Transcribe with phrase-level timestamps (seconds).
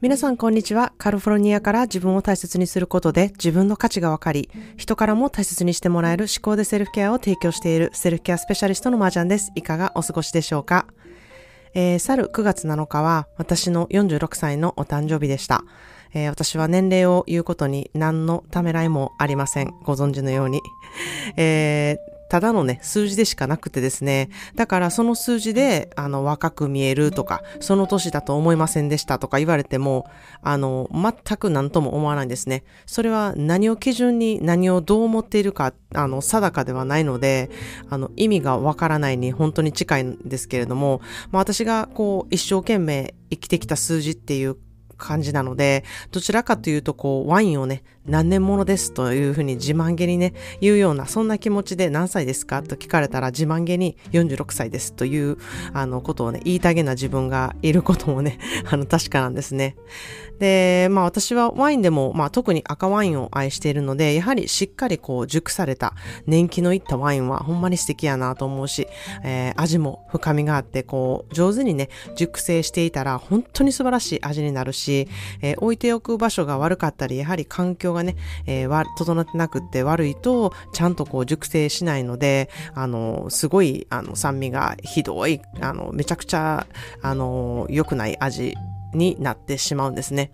[0.00, 0.92] 皆さんこんにちは。
[0.96, 9.50] カリフォルニアから自分を大切にすることで自分の価値がわかり、人からも大切にしてもらえる思考でセルフケアを提供しているセルフケアスペシャリストのマージャンです。
[9.56, 10.86] いかがお過ごしでしょうか、
[11.74, 15.64] えー、去る9月7日は私の46歳のお誕生日でした。
[16.14, 19.74] えー、私は年齢を言うことに何のためらいもありません。
[19.82, 20.62] ご存知のように。
[21.36, 24.28] えーただのね、数字でしかなくてですね。
[24.54, 30.06] だからその数字で、あの、若く見えるとか、その年だと思いませんでしたとか言われても、
[30.42, 32.64] あの、全く何とも思わないんですね。
[32.86, 37.50] それは何を基準に何をどう思っているか、あの、定かではないので、
[37.88, 44.56] あの、意味がわからないに本当に近いんですけれども、まあ私がこう、一生懸命生きてきた数字っていう
[44.98, 55.36] 感じなので、どちらかというと、こう、ワインをね、何年ものですというふうに自慢げにね、言うような、そんな気持ちで何歳ですかと聞かれたら自慢げに46歳ですという、
[55.72, 58.38] あの、ことをね、言いたげな自分がいることもね、
[58.70, 59.76] あの、確かなんですね。
[60.38, 65.94] で、まあ私はワインでも、まあ特に赤ワインを愛しているので、やはりしっかりこう熟された
[66.26, 68.86] 年季のいったワインはほんまに素敵やなと思うし、
[69.24, 75.08] えー、味も深みがあって、こう上手にね、熟成していたら本当に素晴らしい味になるし、
[75.42, 78.16] えー、置いておく場所が悪かったり、やはり環境がね、
[78.46, 86.66] えー、整ってなくって悪いと、ちゃんとこう熟成しないので、あの、すごい、あの、酸味がひどい、あの、めちゃくちゃ、
[87.02, 88.54] あの、良くない味
[88.94, 90.32] になってしまうんですね。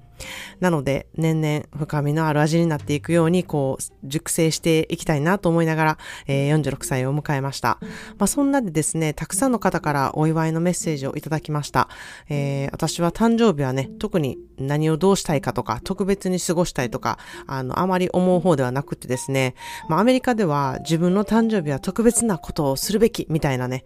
[0.61, 7.79] なので、年々深みのある味になっていくように、こう、熟成していきたいなと思いながら、えー、46歳を迎えました。
[8.19, 11.89] まあ、そんなでですね、たくさんの方からお祝いのメッセージをいただきました。
[12.29, 19.55] えー、私は誕生日はね、特に何をどうしたいかとか、特別に過ごしたいとか、あの、あまり思う方ではなくてですね、
[19.89, 23.85] まあ、アメリカでは自分の誕生日は特別なことをするべきみたいなね、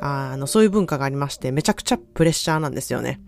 [0.00, 3.20] あの、そういう文化がありまして、めちゃくちゃプレッシャーなんですよね。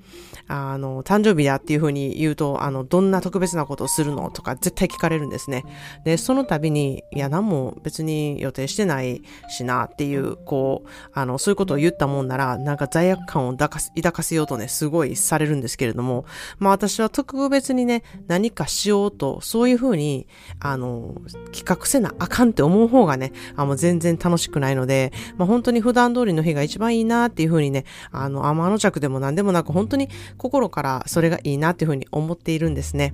[0.46, 5.64] あの、誕生日だっていうふうに言うと、あの、どんな特別なことをするのとか絶対聞かれるんですね。
[6.04, 16.26] で、その度に、いや、何も別に予定してないしなっていう、こう、あの、そういうことを言ったもんなら、なんか罪悪感を抱か抱かせようとね、すごいされるんですけれども、
[16.58, 20.26] まあ私は特別にね、何かしようと、そういうふうに、
[20.60, 21.14] あの、
[21.52, 33.12] 企画せなあかんって思う方がね、あの、全然楽しくないので、まあ本当に普段通りの日が一番いいなっていうふうにね、あの、天の着でも何でもなく、本当に心からそれがいいなっていうふうに思っているんですね。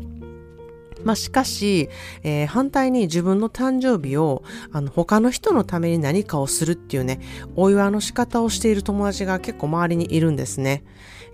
[1.04, 1.88] まあ、しかし、
[2.22, 7.20] えー、反対に自分の誕生日をあの他の人のために何かをするっていうね、
[7.56, 10.84] お祝いの仕方をしている友達が結構周りにいるんですね。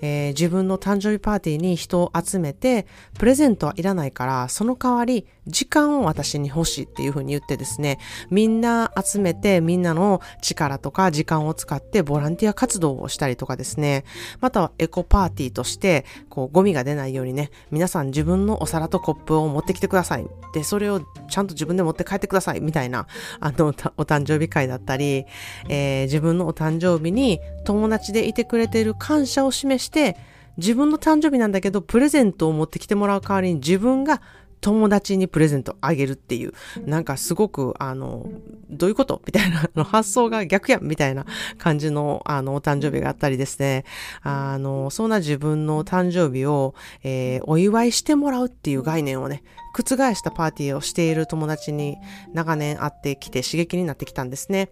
[0.03, 2.87] えー、自分の誕生日パーティーに人を集めて、
[3.19, 7.98] プレゼントはいらないから、その代わり時間を私に欲しいっていうふうに言ってですね、
[8.31, 14.04] みんな集めてみんなの力とか時間を使ってボランティア活動をしたりとかですね、
[14.41, 20.27] またはエコパーティーとして、こうゴミが出ないようにね、皆さん自分のお皿とコップを持ってきてください。
[20.53, 22.61] で、それをちゃんと自分で持って帰ってください。
[22.61, 23.06] みたいな、
[23.41, 25.25] あの、お誕生日会だったり、
[25.69, 30.16] えー、自分のお誕生日に友達でいてくれている感謝を示して、
[30.59, 34.21] 自分の誕生日なんだけど、プレゼントを持ってきてもらう代わりに自分が
[34.61, 36.53] 友達にプレゼントあげるっていう、
[36.84, 38.27] なんかすごく、あの、
[38.71, 39.21] どういうこと？
[39.27, 41.27] みたいな、発想が逆やんみたいな
[41.59, 43.84] 感じの、あの、お誕生日があったりですね。
[44.22, 46.75] あの、そんな自分の誕生日を、
[47.05, 49.43] えー、お祝いしてもらうっていう概念をね、
[49.83, 51.99] 覆したパーティーをしている友達に
[52.33, 54.71] 長年会ってきて刺激になってきたんですね。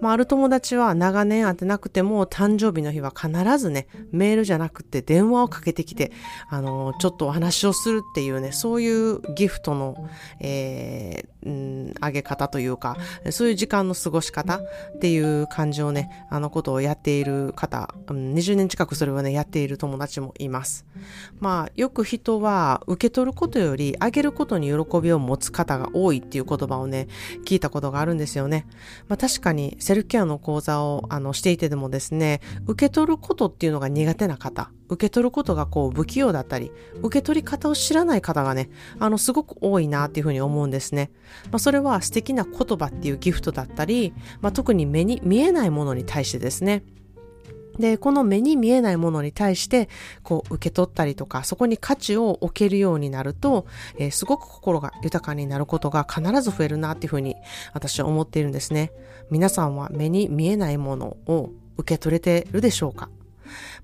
[0.00, 6.12] まあ、ある友達は長年会ってなくても誕生日の日は必ずね、メールじゃなくて電話をかけてきて、
[6.48, 10.08] あの、ちょっとお話をするっていうね、そういうギフトの、
[10.40, 12.96] えー、うん、あげ方というか、
[13.30, 20.86] そういう時間の過ごし方っていう感じをね、あのことをやっている方、20年近くそれをね、やっている友達もいます。
[21.40, 27.08] まあ、よく人は受け取ることより、あげることに喜びを持つ方が多いっていう言葉をね、
[27.44, 28.66] 聞いたことがあるんですよね。
[29.08, 41.10] まあ確かにセルフケアの講座をあのしていてでもですね、受け取ることっていうのが苦手な方、受け取ることがこう不器用だったり、受け取り方を知らない方がね、あのすごく多いなっていうふうに思うんですね。
[41.50, 46.82] まあそれは素敵な言葉っていうギフトだったり、まあ特に目に見えないものに対してですね、
[47.78, 49.88] で、この目に見えないものに対して、
[50.22, 53.66] こう、受け取ったりとか、そこに価値を置けるようになると、
[53.98, 57.34] えー、すごく心が豊かになることが必ず増えるなっていうふうに、
[57.72, 58.92] 私は思っているんですね。
[59.28, 63.08] 皆さんは目に見えないものを受け取れてるでしょうか？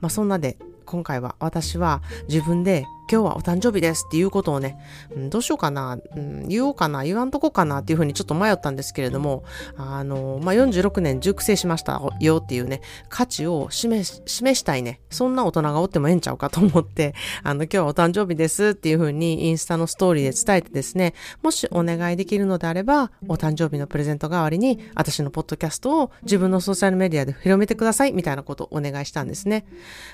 [0.00, 0.56] まあ、そんなで、
[0.90, 4.78] 今回は私は自分で今日はお誕生日ですっていうことをね、
[5.10, 9.42] うん、どうしようかな、うん、言おうかな、言わんとこかなっていうふうにちょっと迷ったんですけれども、
[9.76, 29.66] あの、まあ、46年熟成しましたよっていうね、価値を示示したいね、そんな大人がおってもええんちゃうかと思って、 あの、今日はお誕生日ですっていうふうにインスタのストーリーで伝えてですね、もしお願いできるのであれば、お誕生日のプレゼント代わりに、私のポッドキャストを自分のソーシャルメディアで広めてくださいみたいなことをお願いしたんですね。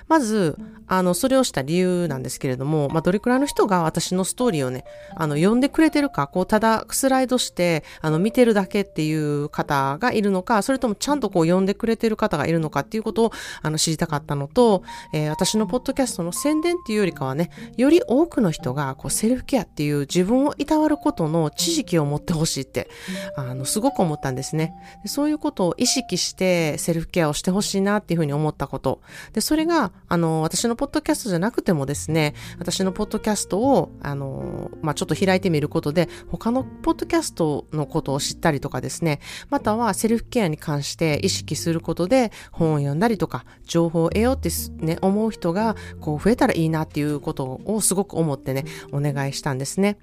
[0.08, 0.56] まず、
[0.87, 4.84] あの、それをした理由なんですけれども、まあ、どれくらいの人が私のストーリーをね、
[5.14, 22.88] あの、読んでくれてるか、こう、ただスライドして、あの、見てるだけっていう方がいるのか、それともちゃんとこう、読んでくれてる方がいるのかっていうことを、あの、知りたかったのと、えー、私のポッドキャストの宣伝っていうよりかはね、より多くの人が、こう、セルフケアっていう自分をいたわることの知識を持ってほしいって、
[23.36, 24.74] あの、すごく思ったんですね。
[25.02, 29.00] でそういうことを意識してセルフケアをしてほしいなっていうふうに思ったこと。
[29.32, 32.34] で、それが、あの、私のポッドキャストじゃなくてもですね、
[32.66, 39.20] 私のポッドキャストを、あの、まあ、ちょっと開いてみることで、他のポッドキャストのことを知ったりとかですね、
[39.50, 44.50] またはセルフケアに関して意識することで本を読んだりとか、情報を得ようって
[44.84, 49.96] ね、思う人が、こう、増えたらいいなっていうことをすごく思ってね、お願いしたんですね。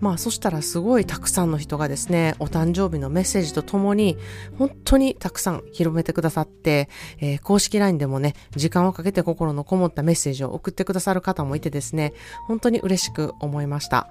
[0.00, 4.16] まあ、そしたらすごいたくさんの人がですね、お誕生日のメッセージとともに、
[4.58, 6.88] 本当にたくさん広めてくださって、
[7.20, 12.14] えー、公式 LINE でもね、時間をかけて心のこもったメッセージを送ってくださる方もいてですね、ね
[12.46, 14.08] 本当に嬉しく思いました。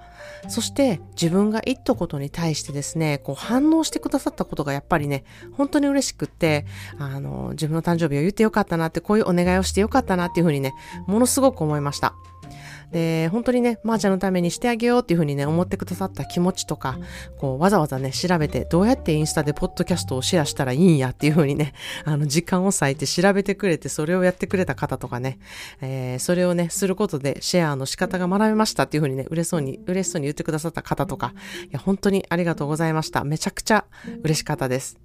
[0.48, 5.24] そして自分が言ったことに対してですね、こう反応してくださったことがやっぱりね、
[5.56, 6.66] 本当に嬉しくって、
[6.98, 10.74] あの、自分の誕生日を言ってよかったなって、こういうお願いをしてよかったなっていうふうにね、
[11.06, 12.14] ものすごく思いました。
[12.90, 16.98] で、本当にね、まー、ちゃんのためにしてあげようっていうふうにね、思ってくださった気持ちとか、
[17.38, 21.72] こう、わざわざね、調べて、どうやってインスタでポッドキャストをシェアしたらいいんやっていうふうにね、
[22.04, 25.38] あの、時間を割いて調べてくれて、それをやってくれた方とかね、
[25.80, 31.32] えー、それをね、することでシェアの仕方が学べましたっていうふうにね、嬉しそうに、嬉しそうに言ってくださった方とか、
[31.66, 33.24] いや、本当にありがとうございました。
[33.24, 33.84] めちゃくちゃ
[34.22, 34.98] 嬉しかったです。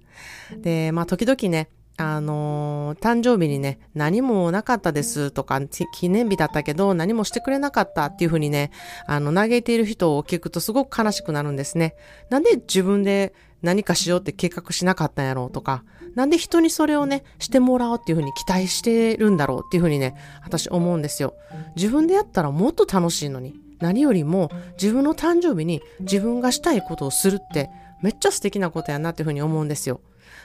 [0.58, 1.68] で、まあ、時々ね、
[1.98, 5.60] あのー、誕生日にね、何もなかったですとか、
[5.94, 8.70] 記念日だったけど何もしてくれなかったっていうふうにね、
[9.06, 11.94] あの、嘆いている人を聞くとすごく悲しくなるんですね。
[12.28, 13.32] なんで自分で
[13.62, 15.84] 何かしようって計画しなかったんやろうとか、
[16.14, 20.14] なんで人にそれをね、してもらおうっていうふうに期待してるんだろうっていうふうにね、
[20.44, 21.34] 私思うんですよ。
[21.76, 23.54] 自分でやったらもっと楽しいのに。
[23.78, 24.50] 何よりも
[24.80, 27.68] 自分の誕生日に自分がしたいことをするって
[28.02, 30.00] めっちゃ素敵なことやなっていうふうに思うんですよ。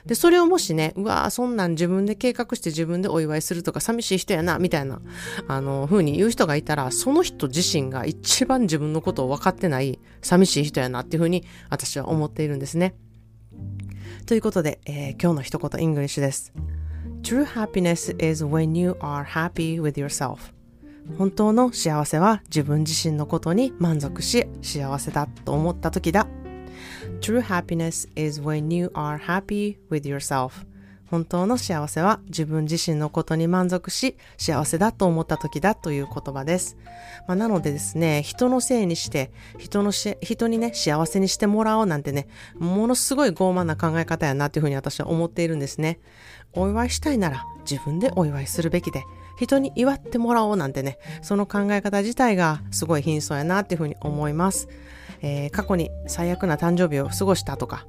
[0.06, 5.01] で、それをもしね、うわぁ、そんなん自分で計画して自分でお祝いするとか寂しい人やな、みたいな、
[5.48, 12.95] あの、風に言う人がいたら、その人自身が一番自分のことを分かってない寂しい人やなっていうふうに私は思っているんですね。
[14.25, 16.53] ということで、えー、今日の一言イングリッシュです。
[17.21, 20.38] True happiness is when you are happy with yourself.
[21.18, 26.27] 本当の幸せは自分自身のことに満足し幸せだと思った時だ
[27.21, 30.65] True happiness is when you are happy with yourself.
[31.06, 36.77] 本当の幸せは自分自身のことに満足し幸せだと思った時だという言葉です。
[37.27, 46.00] まあ、なのでですね、人のせいにして人のし、人にね、幸せにしてもらおうなんてね、ものすごい傲慢な考え方やなというふうに私は思っているんですね。
[46.53, 49.03] お祝いしたいなら自分でお祝いするべきで、
[49.38, 54.69] 人に祝ってもらおうなんてね、その考え方自体がすごい貧相やなっていうふうに思います。
[55.21, 57.85] えー、過去に最悪な誕生日を過ごしたとか、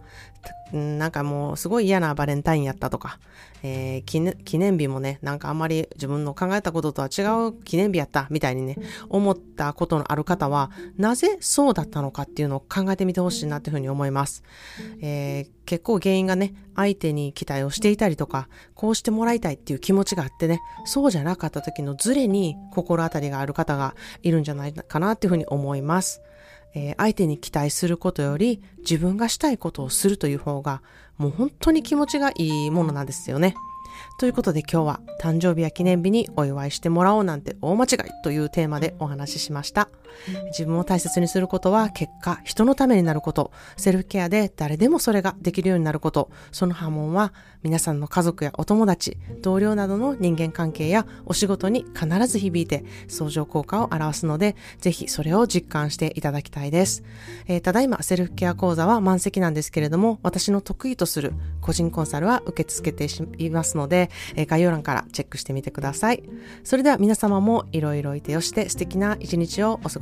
[0.73, 3.19] なんかもうすごい嫌なバレンタインやったとか、
[3.63, 8.79] えー、記念記念日もね、なんかあんまり自分の考えたこととは違う記念日やったみたいにね、
[9.09, 14.43] 思ったことのある方は、なぜそうだったのかっていうのを考えてみてほしいなっていうふうに思います。
[15.03, 26.23] えー、結構原因がね、相手に期待をしていたりとか、こうしてもらいたいっていう気持ちがあってね、そうじゃなかった時のズレに心当たりがある方がいるんじゃないかなっていうふうに思います。
[26.75, 30.83] えー、相手に期待することより自分がしたいことをするという方が
[31.19, 33.55] もう本当に気持ちがいいものなんですよね。
[34.19, 39.89] ということで今日は誕生日や記念日にお祝いしてもらおうなんて大間違いというテーマでお話ししました。
[40.47, 57.03] 自分を大切にすることは結果、人のためになること、セルフケアで誰でもそれができるようになること、その波紋は皆さんの家族やお友達、同僚などの人間関係やお仕事に必ず響いて相乗効果を表すので、ぜひそれを実感していただきたいです。
[57.47, 63.07] えー、ただいまセルフケア講座は満席なんですけれども、私の得意とする個人コンサルは受け付けて
[63.39, 66.23] いますので、えー、概要欄からチェックしてみてください。
[66.65, 70.02] それでは皆様もいろいろいてよして素敵な一日をお過ごしくださ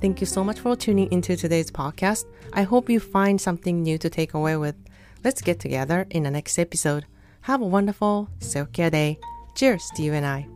[0.00, 2.24] Thank you so much for tuning into today's podcast.
[2.52, 4.76] I hope you find something new to take away with.
[5.24, 7.06] Let's get together in the next episode.
[7.42, 9.18] Have a wonderful self-care day.
[9.54, 10.55] Cheers to you and I.